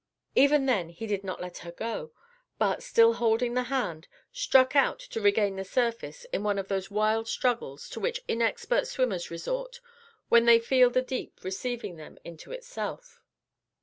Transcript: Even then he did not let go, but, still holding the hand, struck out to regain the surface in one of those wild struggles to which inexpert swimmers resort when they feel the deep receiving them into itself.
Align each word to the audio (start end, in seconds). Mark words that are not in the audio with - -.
Even 0.33 0.65
then 0.65 0.89
he 0.89 1.05
did 1.05 1.23
not 1.23 1.41
let 1.41 1.63
go, 1.77 2.11
but, 2.57 2.81
still 2.81 3.13
holding 3.13 3.53
the 3.53 3.65
hand, 3.65 4.07
struck 4.33 4.75
out 4.75 4.97
to 4.97 5.21
regain 5.21 5.57
the 5.57 5.63
surface 5.63 6.25
in 6.33 6.41
one 6.43 6.57
of 6.57 6.69
those 6.69 6.89
wild 6.89 7.27
struggles 7.27 7.87
to 7.89 7.99
which 7.99 8.23
inexpert 8.27 8.87
swimmers 8.87 9.29
resort 9.29 9.79
when 10.27 10.45
they 10.45 10.57
feel 10.57 10.89
the 10.89 11.03
deep 11.03 11.43
receiving 11.43 11.97
them 11.97 12.17
into 12.25 12.51
itself. 12.51 13.21